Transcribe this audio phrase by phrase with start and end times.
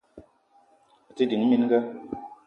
[1.09, 1.79] A te ding mininga.